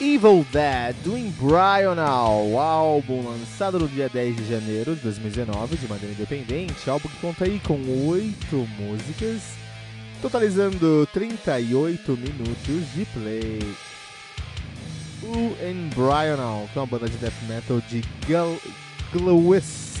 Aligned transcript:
Evil 0.00 0.46
Dead 0.52 0.94
do 1.02 1.18
Embryonal, 1.18 2.56
álbum 2.56 3.20
lançado 3.28 3.80
no 3.80 3.88
dia 3.88 4.08
10 4.08 4.36
de 4.36 4.48
janeiro 4.48 4.94
de 4.94 5.00
2019 5.00 5.76
de 5.76 5.88
maneira 5.88 6.14
independente, 6.14 6.88
álbum 6.88 7.08
que 7.08 7.16
conta 7.16 7.44
aí 7.44 7.60
com 7.66 7.74
8 8.08 8.68
músicas, 8.78 9.42
totalizando 10.22 11.04
38 11.12 12.12
minutos 12.12 12.94
de 12.94 13.04
play. 13.06 13.58
O 15.20 15.56
Embryonal, 15.68 16.68
que 16.72 16.78
é 16.78 16.80
uma 16.80 16.86
banda 16.86 17.08
de 17.08 17.16
death 17.16 17.42
metal 17.48 17.82
de 17.88 18.04
Glowis, 19.12 19.94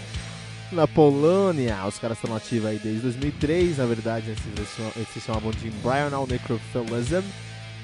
na 0.70 0.86
Polônia. 0.86 1.86
Os 1.86 1.98
caras 1.98 2.18
estão 2.18 2.36
ativos 2.36 2.68
aí 2.68 2.78
desde 2.78 3.00
2003, 3.00 3.78
na 3.78 3.86
verdade 3.86 4.36
eles 4.54 5.08
se 5.14 5.20
chamam 5.20 5.50
de 5.50 5.68
Embryonal 5.68 6.26
Necrophilism. 6.26 7.24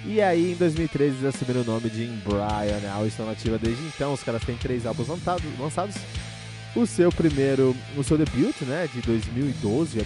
E 0.05 0.21
aí, 0.21 0.53
em 0.53 0.57
2013, 0.57 1.17
eles 1.17 1.34
assumiram 1.34 1.62
o 1.62 1.65
nome 1.65 1.91
de 1.91 2.05
Embryo, 2.05 2.81
né? 2.81 2.93
A 2.95 3.05
estão 3.07 3.27
nativa 3.27 3.59
desde 3.59 3.83
então. 3.84 4.12
Os 4.12 4.23
caras 4.23 4.43
têm 4.45 4.57
três 4.57 4.87
álbuns 4.87 5.09
lançados. 5.59 5.97
O 6.75 6.87
seu 6.87 7.11
primeiro, 7.11 7.75
o 7.97 8.05
seu 8.05 8.19
debut, 8.19 8.55
né, 8.62 8.87
de 8.93 9.01
2012, 9.01 9.99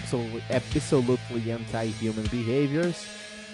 Absolutely 0.49 1.51
Anti-Human 1.51 2.23
Behaviors. 2.31 2.95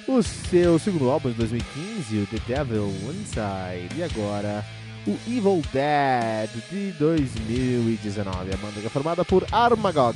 O 0.07 0.21
seu 0.21 0.77
segundo 0.77 1.09
álbum, 1.09 1.31
de 1.31 1.35
2015, 1.35 2.17
o 2.19 2.27
The 2.27 2.37
Devil 2.47 2.93
Inside. 3.09 3.89
E 3.97 4.03
agora, 4.03 4.63
o 5.07 5.17
Evil 5.27 5.61
Dead, 5.73 6.49
de 6.69 6.91
2019. 6.99 8.53
A 8.53 8.57
banda 8.57 8.79
é 8.85 8.89
formada 8.89 9.25
por 9.25 9.45
Armagog 9.51 10.15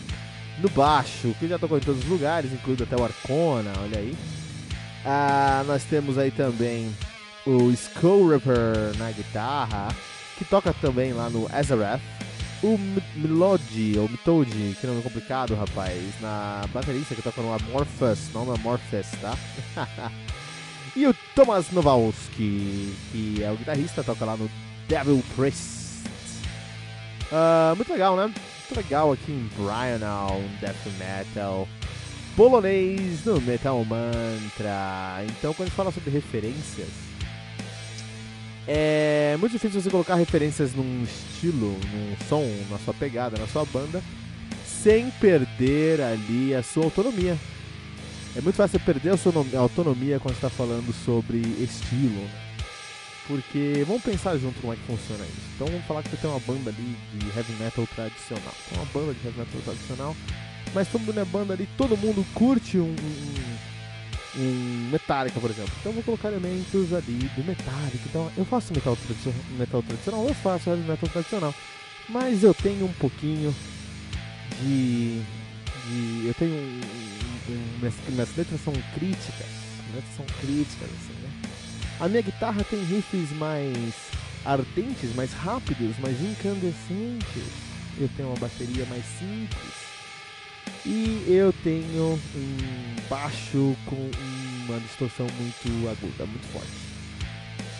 no 0.59 0.69
baixo, 0.69 1.35
que 1.39 1.47
já 1.47 1.57
tocou 1.57 1.77
em 1.77 1.81
todos 1.81 2.03
os 2.03 2.09
lugares, 2.09 2.53
incluindo 2.53 2.83
até 2.83 2.95
o 2.95 3.03
Arcona, 3.03 3.73
olha 3.81 3.97
aí. 3.97 4.15
Ah, 5.05 5.63
nós 5.65 5.83
temos 5.83 6.17
aí 6.17 6.29
também 6.29 6.95
o 7.45 7.71
Skull 7.71 8.29
Ripper 8.29 8.95
na 8.97 9.11
guitarra, 9.11 9.87
que 10.37 10.45
toca 10.45 10.73
também 10.73 11.13
lá 11.13 11.29
no 11.29 11.47
Azareth. 11.51 12.01
O 12.63 12.77
Melody, 13.15 13.97
ou 13.97 14.07
Method, 14.07 14.77
que 14.79 14.85
nome 14.85 14.99
é 14.99 15.03
complicado, 15.03 15.55
rapaz, 15.55 15.99
na 16.21 16.63
baterista 16.71 17.15
que 17.15 17.21
toca 17.23 17.41
no 17.41 17.51
Amorphous, 17.51 18.29
não 18.35 18.45
no 18.45 18.53
Amorphous, 18.53 19.07
tá? 19.19 19.35
e 20.95 21.07
o 21.07 21.15
Thomas 21.35 21.71
Nowalski, 21.71 22.95
que 23.11 23.43
é 23.43 23.51
o 23.51 23.57
guitarrista, 23.57 24.03
toca 24.03 24.23
lá 24.25 24.37
no 24.37 24.47
Devil 24.87 25.23
Priest. 25.35 26.05
Uh, 27.31 27.75
muito 27.75 27.91
legal, 27.91 28.15
né? 28.15 28.25
Muito 28.25 28.75
legal 28.75 29.11
aqui 29.11 29.31
em 29.31 29.49
Brian, 29.57 29.99
Death 30.59 30.85
Metal 30.99 31.67
polonês 32.35 33.25
no 33.25 33.39
Metal 33.41 33.83
Mantra. 33.83 35.23
Então, 35.29 35.53
quando 35.53 35.67
a 35.67 35.69
gente 35.69 35.75
fala 35.75 35.91
sobre 35.91 36.09
referências, 36.09 36.89
é 38.67 39.35
muito 39.39 39.53
difícil 39.53 39.81
você 39.81 39.89
colocar 39.89 40.15
referências 40.15 40.73
num 40.73 41.03
estilo, 41.03 41.77
num 41.91 42.15
som, 42.29 42.45
na 42.69 42.77
sua 42.79 42.93
pegada, 42.93 43.37
na 43.37 43.47
sua 43.47 43.65
banda, 43.65 44.01
sem 44.65 45.09
perder 45.11 46.01
ali 46.01 46.53
a 46.55 46.63
sua 46.63 46.85
autonomia. 46.85 47.37
É 48.35 48.41
muito 48.41 48.55
fácil 48.55 48.79
você 48.79 48.85
perder 48.85 49.09
a 49.13 49.17
sua 49.17 49.33
autonomia 49.57 50.19
quando 50.19 50.35
está 50.35 50.49
falando 50.49 50.93
sobre 50.93 51.39
estilo. 51.61 52.29
Porque 53.27 53.83
vamos 53.85 54.03
pensar 54.03 54.37
junto 54.37 54.59
como 54.61 54.73
é 54.73 54.75
que 54.75 54.83
funciona 54.83 55.23
isso. 55.23 55.41
Então 55.55 55.67
vamos 55.67 55.85
falar 55.85 56.03
que 56.03 56.09
você 56.09 56.17
tem 56.17 56.29
uma 56.29 56.39
banda 56.39 56.69
ali 56.69 56.95
de 57.13 57.27
heavy 57.37 57.53
metal 57.61 57.87
tradicional. 57.95 58.53
Tem 58.69 58.77
uma 58.77 58.87
banda 58.93 59.13
de 59.13 59.25
heavy 59.25 59.39
metal 59.39 59.61
tradicional 59.61 60.15
mas 60.73 60.87
mundo 60.93 61.19
é 61.19 61.25
banda 61.25 61.53
ali, 61.53 61.67
todo 61.77 61.97
mundo 61.97 62.25
curte 62.33 62.77
um, 62.77 62.95
um, 64.37 64.89
Metallica, 64.91 65.39
por 65.39 65.49
exemplo. 65.49 65.71
Então 65.79 65.91
eu 65.91 65.95
vou 65.95 66.03
colocar 66.03 66.29
elementos 66.29 66.93
ali 66.93 67.29
do 67.35 67.43
Metallica. 67.43 68.03
Então 68.05 68.31
eu 68.37 68.45
faço 68.45 68.73
metal, 68.73 68.95
tradicional, 68.95 69.41
metal 69.57 69.83
tradicional, 69.83 70.27
eu 70.27 70.33
faço 70.35 70.69
heavy 70.69 70.83
metal 70.83 71.09
tradicional. 71.09 71.53
Mas 72.09 72.43
eu 72.43 72.53
tenho 72.53 72.85
um 72.85 72.93
pouquinho 72.93 73.53
de. 74.61 75.21
de 75.87 76.27
eu 76.27 76.33
tenho 76.35 76.53
um, 76.53 76.81
um, 77.49 77.79
minhas, 77.79 77.93
minhas 78.07 78.35
letras 78.37 78.61
são 78.63 78.73
críticas. 78.93 79.47
Minhas 79.89 79.95
letras 79.95 80.15
são 80.15 80.25
críticas, 80.39 80.89
assim, 80.89 81.21
né? 81.21 81.29
A 81.99 82.07
minha 82.07 82.21
guitarra 82.21 82.63
tem 82.63 82.83
riffs 82.83 83.31
mais 83.37 83.93
ardentes, 84.45 85.13
mais 85.15 85.31
rápidos, 85.33 85.97
mais 85.99 86.19
incandescentes. 86.21 87.43
Eu 87.99 88.09
tenho 88.15 88.29
uma 88.29 88.39
bateria 88.39 88.85
mais 88.85 89.03
simples. 89.19 89.80
E 90.85 91.25
eu 91.27 91.53
tenho 91.63 92.19
um 92.35 93.09
baixo 93.09 93.75
com 93.85 94.09
uma 94.67 94.79
distorção 94.79 95.27
muito 95.27 95.89
aguda, 95.89 96.25
muito 96.25 96.47
forte. 96.47 96.91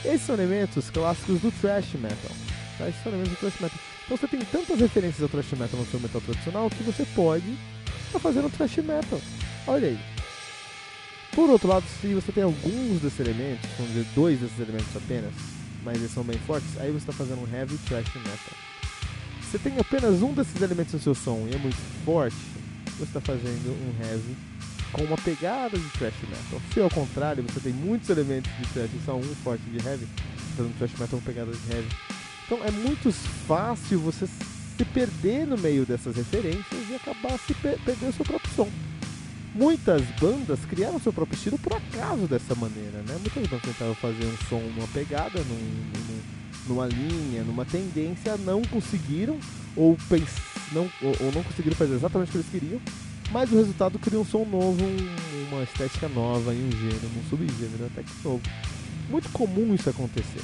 Esses 0.05 0.21
são 0.21 0.35
elementos 0.35 0.89
clássicos 0.89 1.41
do 1.41 1.51
thrash 1.51 1.93
metal. 1.93 2.31
Tá? 2.77 2.87
Esses 2.89 3.01
são 3.01 3.11
elementos 3.11 3.33
do 3.33 3.39
thrash 3.39 3.59
metal. 3.59 3.79
Então 4.05 4.17
você 4.17 4.27
tem 4.27 4.39
tantas 4.41 4.79
referências 4.79 5.21
ao 5.23 5.29
thrash 5.29 5.51
metal 5.53 5.79
no 5.79 5.85
seu 5.85 5.99
metal 5.99 6.21
tradicional 6.21 6.69
que 6.69 6.83
você 6.83 7.05
pode 7.15 7.49
estar 7.49 8.13
tá 8.13 8.19
fazendo 8.19 8.49
thrash 8.51 8.77
metal. 8.77 9.21
Olha 9.67 9.87
aí. 9.87 9.99
Por 11.33 11.49
outro 11.49 11.69
lado, 11.69 11.85
se 12.01 12.13
você 12.13 12.31
tem 12.31 12.43
alguns 12.43 13.01
desses 13.01 13.19
elementos, 13.19 13.69
vamos 13.77 13.93
dizer 13.93 14.05
dois 14.13 14.39
desses 14.39 14.59
elementos 14.59 14.95
apenas, 14.95 15.33
mas 15.83 15.95
eles 15.95 16.11
são 16.11 16.23
bem 16.23 16.37
fortes, 16.39 16.77
aí 16.77 16.91
você 16.91 17.09
está 17.09 17.13
fazendo 17.13 17.41
um 17.41 17.55
heavy 17.55 17.77
thrash 17.87 18.13
metal. 18.15 18.57
Se 19.41 19.51
você 19.51 19.59
tem 19.59 19.79
apenas 19.79 20.21
um 20.21 20.33
desses 20.33 20.61
elementos 20.61 20.93
no 20.93 20.99
seu 20.99 21.15
som 21.15 21.47
e 21.49 21.55
é 21.55 21.57
muito 21.57 21.77
forte, 22.03 22.35
você 23.05 23.17
está 23.17 23.21
fazendo 23.21 23.71
um 23.71 24.03
heavy 24.03 24.35
com 24.91 25.03
uma 25.03 25.17
pegada 25.17 25.77
de 25.77 25.89
thrash 25.91 26.13
metal. 26.21 26.61
Se 26.73 26.79
ao 26.79 26.89
contrário, 26.89 27.43
você 27.43 27.59
tem 27.59 27.73
muitos 27.73 28.09
elementos 28.09 28.51
de 28.57 28.65
thrash 28.67 28.91
e 28.93 29.05
só 29.05 29.15
um 29.15 29.23
forte 29.43 29.63
de 29.63 29.77
heavy, 29.85 30.07
fazendo 30.55 30.77
thrash 30.77 30.91
metal 30.99 31.19
com 31.19 31.25
pegada 31.25 31.51
de 31.51 31.73
heavy. 31.73 31.87
Então 32.45 32.59
é 32.63 32.71
muito 32.71 33.11
fácil 33.47 33.99
você 33.99 34.27
se 34.27 34.85
perder 34.85 35.47
no 35.47 35.57
meio 35.57 35.85
dessas 35.85 36.15
referências 36.15 36.89
e 36.89 36.95
acabar 36.95 37.37
se 37.39 37.53
per 37.55 37.79
perder 37.79 38.09
o 38.09 38.13
seu 38.13 38.25
próprio 38.25 38.53
som. 38.53 38.69
Muitas 39.53 40.01
bandas 40.19 40.59
criaram 40.65 40.99
seu 40.99 41.11
próprio 41.11 41.35
estilo 41.35 41.57
por 41.57 41.73
acaso 41.73 42.27
dessa 42.27 42.55
maneira, 42.55 42.99
né? 42.99 43.17
Muitas 43.19 43.47
bandas 43.47 43.61
tentavam 43.63 43.95
fazer 43.95 44.25
um 44.25 44.37
som 44.47 44.61
numa 44.75 44.87
pegada, 44.89 45.39
num, 45.39 45.55
num, 45.55 46.21
numa 46.67 46.85
linha, 46.85 47.43
numa 47.43 47.65
tendência, 47.65 48.37
não 48.37 48.61
conseguiram 48.61 49.37
ou 49.75 49.97
pensaram 50.07 50.50
não, 50.71 50.89
ou, 51.01 51.15
ou, 51.19 51.31
não 51.31 51.43
conseguiram 51.43 51.75
fazer 51.75 51.93
exatamente 51.95 52.29
o 52.29 52.31
que 52.31 52.37
eles 52.37 52.49
queriam, 52.49 52.81
mas 53.31 53.51
o 53.51 53.55
resultado 53.55 53.99
cria 53.99 54.19
um 54.19 54.25
som 54.25 54.45
novo, 54.45 54.83
um, 54.83 55.47
uma 55.49 55.63
estética 55.63 56.07
nova 56.09 56.51
um 56.51 56.71
gênero, 56.71 57.09
um 57.17 57.29
subgênero 57.29 57.85
até 57.85 58.03
que 58.03 58.11
novo. 58.23 58.41
Muito 59.09 59.29
comum 59.29 59.73
isso 59.73 59.89
acontecer. 59.89 60.41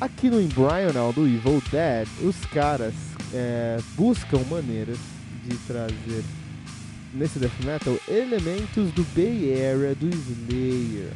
Aqui 0.00 0.30
no 0.30 0.40
Embryonal 0.40 1.12
do 1.12 1.26
Evil 1.26 1.62
Dead, 1.70 2.08
os 2.22 2.36
caras 2.46 2.94
é, 3.34 3.78
buscam 3.96 4.40
maneiras 4.50 4.98
de 5.44 5.56
trazer 5.66 6.24
nesse 7.12 7.38
death 7.38 7.64
metal 7.64 7.98
elementos 8.08 8.92
do 8.92 9.04
Bay 9.14 9.52
Area 9.52 9.94
do 9.94 10.08
Slayer. 10.08 11.12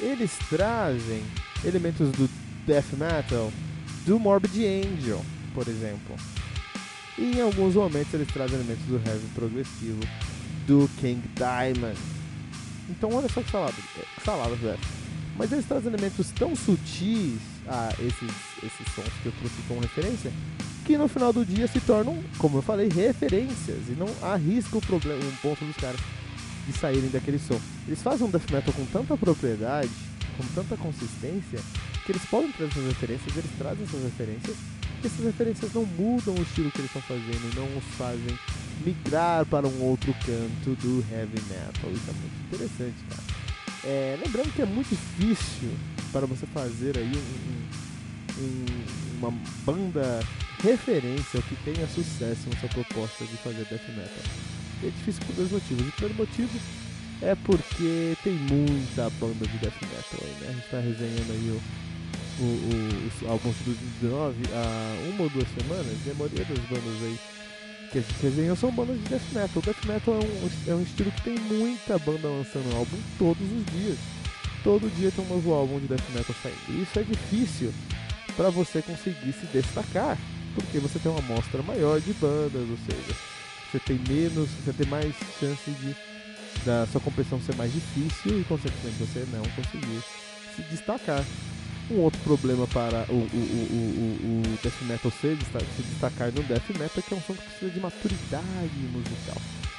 Eles 0.00 0.32
trazem 0.48 1.22
elementos 1.64 2.10
do 2.12 2.28
death 2.66 2.92
metal 2.98 3.52
do 4.06 4.18
Morbid 4.18 4.64
Angel, 4.64 5.24
por 5.54 5.68
exemplo. 5.68 6.16
E 7.18 7.38
em 7.38 7.40
alguns 7.40 7.74
momentos 7.74 8.12
eles 8.14 8.28
trazem 8.28 8.56
elementos 8.56 8.84
do 8.84 8.96
heavy 8.96 9.26
progressivo 9.34 10.00
do 10.66 10.88
King 11.00 11.22
Diamond. 11.34 11.98
Então 12.88 13.12
olha 13.12 13.28
só 13.28 13.42
que 13.42 13.50
salada, 13.50 13.72
que 13.72 14.24
salada 14.24 14.56
dessa. 14.56 15.00
Mas 15.36 15.52
eles 15.52 15.64
trazem 15.64 15.92
elementos 15.92 16.30
tão 16.32 16.54
sutis 16.54 17.40
a 17.66 17.90
esses, 17.98 18.30
esses 18.62 18.94
sons 18.94 19.12
que 19.22 19.26
eu 19.26 19.32
trouxe 19.32 19.56
como 19.68 19.80
referência 19.80 20.32
que 20.90 20.98
no 20.98 21.06
final 21.06 21.32
do 21.32 21.44
dia 21.44 21.68
se 21.68 21.78
tornam, 21.78 22.18
como 22.36 22.58
eu 22.58 22.62
falei, 22.62 22.88
referências 22.88 23.88
e 23.88 23.92
não 23.92 24.08
arriscam 24.28 24.78
o 24.78 24.82
problema, 24.82 25.22
um 25.24 25.36
ponto 25.36 25.64
dos 25.64 25.76
caras 25.76 26.00
de 26.66 26.72
saírem 26.72 27.08
daquele 27.10 27.38
som. 27.38 27.60
Eles 27.86 28.02
fazem 28.02 28.26
um 28.26 28.30
death 28.30 28.50
metal 28.50 28.74
com 28.74 28.84
tanta 28.86 29.16
propriedade, 29.16 29.90
com 30.36 30.44
tanta 30.52 30.76
consistência, 30.76 31.60
que 32.04 32.10
eles 32.10 32.24
podem 32.24 32.50
trazer 32.50 32.72
essas 32.72 32.86
referências, 32.86 33.36
eles 33.36 33.50
trazem 33.56 33.84
essas 33.84 34.02
referências, 34.02 34.56
essas 35.06 35.24
referências 35.24 35.72
não 35.72 35.84
mudam 35.84 36.34
o 36.34 36.42
estilo 36.42 36.70
que 36.70 36.80
eles 36.80 36.94
estão 36.94 37.02
fazendo, 37.02 37.54
não 37.54 37.66
os 37.76 37.84
fazem 37.96 38.38
migrar 38.84 39.44
para 39.46 39.66
um 39.66 39.82
outro 39.82 40.14
canto 40.24 40.74
do 40.80 41.04
heavy 41.10 41.40
metal. 41.48 41.90
Isso 41.92 42.10
é 42.10 42.12
muito 42.12 42.46
interessante, 42.46 42.96
cara. 43.08 43.22
É, 43.84 44.18
lembrando 44.22 44.52
que 44.54 44.62
é 44.62 44.66
muito 44.66 44.90
difícil 44.90 45.70
para 46.12 46.26
você 46.26 46.46
fazer 46.46 46.98
aí 46.98 47.12
um, 47.12 48.42
um, 48.42 49.18
uma 49.18 49.30
banda 49.64 50.20
referência 50.62 51.40
que 51.42 51.56
tenha 51.64 51.86
sucesso 51.88 52.48
na 52.50 52.60
sua 52.60 52.68
proposta 52.68 53.24
de 53.24 53.36
fazer 53.38 53.64
death 53.66 53.88
metal. 53.88 54.24
É 54.82 54.86
difícil 54.86 55.22
por 55.26 55.34
dois 55.34 55.50
motivos. 55.50 55.88
O 55.88 55.92
primeiro 55.92 56.18
motivo 56.18 56.60
é 57.22 57.34
porque 57.34 58.16
tem 58.22 58.34
muita 58.34 59.10
banda 59.18 59.46
de 59.46 59.58
death 59.58 59.80
metal 59.82 60.20
aí, 60.22 60.40
né? 60.40 60.48
A 60.48 60.52
gente 60.52 60.64
está 60.64 60.80
resenhando 60.80 61.32
aí 61.32 61.50
o, 61.50 61.60
o, 62.40 62.44
o, 62.44 63.34
o 63.34 63.52
de 63.52 63.64
2019 64.00 64.36
há 64.52 65.10
uma 65.10 65.22
ou 65.24 65.30
duas 65.30 65.48
semanas 65.48 65.96
e 66.06 66.10
a 66.10 66.14
maioria 66.14 66.44
das 66.44 66.58
bandas 66.58 67.02
aí 67.02 67.18
que 67.92 67.98
a 67.98 68.00
gente 68.02 68.22
resenhou 68.22 68.56
são 68.56 68.70
bandas 68.70 68.96
de 68.98 69.08
death 69.08 69.32
metal. 69.32 69.50
O 69.56 69.62
death 69.62 69.84
metal 69.84 70.14
é 70.14 70.18
um, 70.18 70.72
é 70.72 70.74
um 70.76 70.82
estilo 70.82 71.10
que 71.10 71.22
tem 71.22 71.38
muita 71.38 71.98
banda 71.98 72.28
lançando 72.28 72.76
álbum 72.76 72.96
todos 73.18 73.42
os 73.42 73.66
dias. 73.72 73.98
Todo 74.62 74.94
dia 74.96 75.10
tem 75.10 75.24
um 75.24 75.28
novo 75.28 75.52
álbum 75.52 75.80
de 75.80 75.88
death 75.88 76.08
metal 76.14 76.34
saindo. 76.42 76.82
Isso 76.82 76.98
é 76.98 77.02
difícil 77.02 77.72
para 78.36 78.48
você 78.50 78.80
conseguir 78.80 79.32
se 79.32 79.46
destacar 79.52 80.16
porque 80.54 80.78
você 80.78 80.98
tem 80.98 81.10
uma 81.10 81.20
amostra 81.20 81.62
maior 81.62 82.00
de 82.00 82.12
bandas, 82.14 82.68
ou 82.68 82.78
seja, 82.78 83.16
você 83.70 83.78
tem 83.78 84.00
menos, 84.08 84.48
você 84.50 84.72
tem 84.72 84.86
mais 84.86 85.14
chance 85.38 85.70
de 85.70 85.94
da 86.64 86.86
sua 86.88 87.00
competição 87.00 87.40
ser 87.40 87.54
mais 87.54 87.72
difícil 87.72 88.40
e 88.40 88.44
consequentemente 88.44 88.98
você 88.98 89.26
não 89.32 89.42
conseguir 89.56 90.02
se 90.54 90.62
destacar. 90.62 91.24
Um 91.90 92.00
outro 92.02 92.20
problema 92.20 92.66
para 92.68 93.04
o, 93.08 93.14
o, 93.14 93.16
o, 93.16 93.22
o, 93.24 94.42
o 94.42 94.58
Death 94.62 94.82
Metal 94.82 95.10
se, 95.10 95.36
se 95.36 95.82
destacar 95.82 96.28
no 96.28 96.42
Death 96.44 96.68
Metal 96.70 96.98
é 96.98 97.02
que 97.02 97.14
é 97.14 97.16
um 97.16 97.20
som 97.20 97.34
que 97.34 97.42
precisa 97.42 97.70
de 97.70 97.80
maturidade 97.80 98.78
musical. 98.92 99.36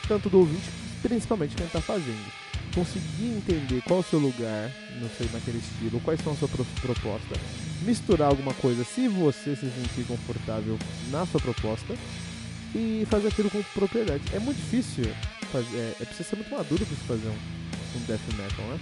Tanto 0.07 0.29
do 0.29 0.39
ouvinte, 0.39 0.69
principalmente 1.01 1.55
quem 1.55 1.65
está 1.65 1.79
fazendo. 1.79 2.31
Conseguir 2.75 3.37
entender 3.37 3.81
qual 3.83 3.99
é 3.99 4.01
o 4.01 4.05
seu 4.05 4.19
lugar, 4.19 4.71
não 5.01 5.09
sei, 5.17 5.29
naquele 5.31 5.59
estilo, 5.59 6.01
quais 6.01 6.21
são 6.21 6.33
a 6.33 6.35
sua 6.35 6.49
proposta, 6.49 7.35
misturar 7.81 8.29
alguma 8.29 8.53
coisa 8.55 8.83
se 8.83 9.07
você 9.07 9.55
se 9.55 9.69
sentir 9.69 10.05
confortável 10.05 10.77
na 11.09 11.25
sua 11.25 11.39
proposta 11.39 11.95
e 12.75 13.05
fazer 13.09 13.29
aquilo 13.29 13.49
com 13.49 13.61
propriedade. 13.73 14.23
É 14.33 14.39
muito 14.39 14.57
difícil 14.57 15.05
fazer, 15.51 15.77
é, 15.77 15.95
é 16.01 16.05
precisa 16.05 16.29
ser 16.29 16.35
muito 16.35 16.51
maduro 16.51 16.85
para 16.85 16.95
fazer 17.15 17.27
um, 17.27 17.97
um 17.97 18.05
death 18.05 18.21
metal, 18.37 18.65
né? 18.65 18.79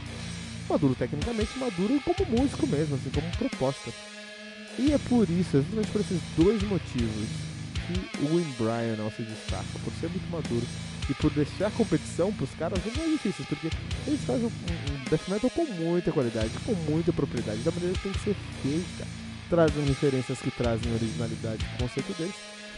Maduro 0.70 0.96
tecnicamente, 0.96 1.58
maduro 1.58 2.00
como 2.02 2.30
músico 2.30 2.68
mesmo, 2.68 2.96
assim, 2.96 3.10
como 3.10 3.30
proposta. 3.38 3.92
E 4.78 4.94
é 4.94 4.98
por 4.98 5.28
isso, 5.30 5.58
exatamente 5.58 5.92
por 5.92 6.02
esses 6.02 6.22
dois 6.38 6.62
motivos, 6.64 7.28
que 7.88 8.26
o 8.26 8.40
Embryo 8.40 8.96
não 8.98 9.10
se 9.12 9.24
destaca, 9.24 9.80
por 9.84 9.92
ser 9.94 10.10
muito 10.10 10.30
maduro 10.30 10.66
e 11.10 11.14
por 11.16 11.32
deixar 11.32 11.68
a 11.68 11.72
competição 11.72 12.32
para 12.32 12.44
os 12.44 12.52
caras 12.52 12.80
não 12.86 13.04
é 13.04 13.08
difícil, 13.08 13.44
porque 13.50 13.70
eles 14.06 14.22
fazem 14.22 14.46
um, 14.46 14.48
um 14.48 15.10
death 15.10 15.28
metal 15.28 15.50
com 15.50 15.66
muita 15.66 16.12
qualidade, 16.12 16.52
com 16.64 16.74
muita 16.90 17.12
propriedade, 17.12 17.60
da 17.60 17.72
maneira 17.72 17.96
que 17.96 18.04
tem 18.04 18.12
que 18.12 18.20
ser 18.20 18.36
feita. 18.62 19.08
Trazem 19.50 19.84
referências 19.86 20.40
que 20.40 20.52
trazem 20.52 20.94
originalidade 20.94 21.66
o 21.74 21.84
conceito 21.84 22.16
deles, 22.16 22.36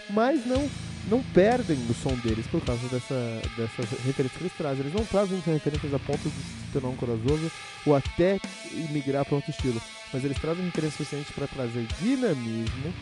mas 0.10 0.46
não 0.46 0.70
não 1.10 1.22
perdem 1.34 1.78
o 1.90 1.94
som 1.96 2.16
deles 2.18 2.46
por 2.48 2.62
causa 2.62 2.88
dessa, 2.88 3.42
dessas 3.58 3.90
referências 4.06 4.38
que 4.38 4.44
eles 4.44 4.54
trazem. 4.58 4.82
Eles 4.82 4.94
não 4.94 5.04
trazem 5.04 5.40
referências 5.40 5.94
a 5.94 6.00
ponto 6.00 6.30
de 6.30 6.61
tornar 6.72 6.90
um 6.90 6.96
crossover 6.96 7.52
ou 7.86 7.96
até 7.96 8.40
migrar 8.90 9.26
para 9.26 9.36
outro 9.36 9.52
estilo, 9.52 9.82
mas 10.12 10.24
eles 10.24 10.38
trazem 10.40 10.66
referências 10.66 10.98
suficientes 10.98 11.34
para 11.34 11.48
trazer 11.48 11.86
dinamismo 12.02 12.94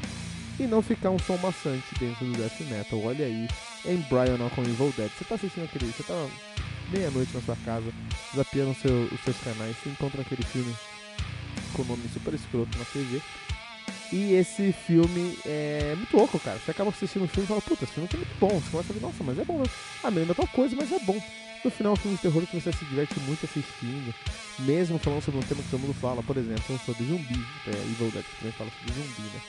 e 0.60 0.63
não 0.63 0.81
ficar 0.81 1.10
um 1.10 1.19
som 1.19 1.38
maçante 1.38 1.86
dentro 2.00 2.25
do 2.25 2.38
death 2.38 2.60
metal. 2.69 3.01
Olha 3.01 3.25
aí, 3.25 3.48
em 3.86 3.98
Brian 4.10 4.38
com 4.54 4.62
Evil 4.62 4.94
Dead. 4.98 5.10
Você 5.18 5.25
tá 5.25 5.36
assistindo 5.36 5.63
aquele, 5.63 5.92
você 5.92 6.04
tá 6.04 6.27
meia-noite 6.92 7.33
na 7.33 7.42
sua 7.42 7.56
casa, 7.63 7.92
zapeando 8.36 8.75
seu, 8.75 9.04
os 9.12 9.19
seus 9.21 9.38
canais, 9.38 9.75
você 9.77 9.89
encontra 9.89 10.22
aquele 10.22 10.44
filme 10.44 10.75
com 11.74 11.83
o 11.83 11.86
nome 11.86 12.10
super 12.13 12.33
escroto 12.33 12.77
na 12.77 12.86
TV. 12.86 13.22
E 14.12 14.33
esse 14.33 14.72
filme 14.72 15.38
é 15.45 15.94
muito 15.95 16.18
louco, 16.18 16.39
cara. 16.39 16.57
Você 16.57 16.72
acaba 16.72 16.89
assistindo 16.89 17.25
o 17.25 17.27
filme 17.27 17.45
e 17.45 17.48
fala, 17.48 17.62
puta, 17.62 17.83
esse 17.83 17.94
filme 17.94 18.10
é 18.12 18.18
muito 18.18 18.39
bom. 18.39 18.50
Você 18.60 18.72
começa 18.72 18.92
a 18.92 18.94
ver, 18.94 19.01
nossa, 19.01 19.24
mas 19.24 19.38
é 19.38 19.45
bom, 19.45 19.60
né? 19.60 19.65
Ah, 20.04 20.10
me 20.10 20.19
lembra 20.19 20.33
tal 20.33 20.48
coisa, 20.48 20.75
mas 20.75 20.92
é 20.92 21.00
bom. 21.00 21.22
No 21.63 21.69
final 21.69 21.94
um 21.94 21.95
filme 21.95 22.15
de 22.15 22.21
terror 22.21 22.45
que 22.45 22.59
você 22.59 22.71
se 22.71 22.85
diverte 22.85 23.19
muito 23.21 23.45
assistindo. 23.45 24.13
Mesmo 24.59 24.97
falando 24.97 25.21
sobre 25.21 25.39
um 25.39 25.44
tema 25.44 25.61
que 25.61 25.69
todo 25.69 25.81
mundo 25.81 25.94
fala, 25.94 26.23
por 26.23 26.38
exemplo, 26.38 26.79
sobre 26.85 27.03
zumbi. 27.06 27.45
É, 27.67 27.71
Evil 27.71 28.11
Dead 28.11 28.25
também 28.39 28.53
fala 28.53 28.69
sobre 28.69 28.94
zumbi, 28.94 29.21
né? 29.21 29.41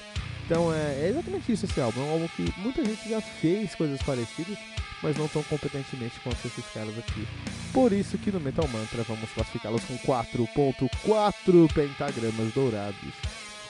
Então 0.51 0.75
é, 0.75 1.05
é, 1.05 1.09
exatamente 1.11 1.53
isso 1.53 1.65
esse 1.65 1.81
álbum. 1.81 2.01
É 2.01 2.05
um 2.05 2.11
álbum 2.11 2.29
que 2.35 2.53
muita 2.59 2.85
gente 2.85 3.09
já 3.09 3.21
fez 3.21 3.75
coisas 3.77 4.03
parecidas, 4.03 4.59
mas 5.01 5.17
não 5.17 5.29
tão 5.29 5.45
competentemente 5.45 6.19
quanto 6.25 6.45
esses 6.45 6.65
caras 6.75 6.99
aqui. 6.99 7.27
Por 7.73 7.93
isso 7.93 8.19
que 8.19 8.33
no 8.33 8.41
Metal 8.41 8.67
Mantra 8.67 9.05
vamos 9.05 9.31
classificá-los 9.31 9.85
com 9.85 9.97
4.4 9.99 11.73
pentagramas 11.73 12.53
dourados. 12.53 13.15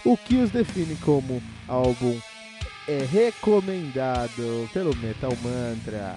O 0.02 0.16
que 0.16 0.36
os 0.36 0.50
define 0.50 0.96
como 0.96 1.42
álbum 1.68 2.18
é 2.88 3.04
recomendado 3.04 4.70
pelo 4.72 4.96
Metal 4.96 5.36
Mantra. 5.42 6.16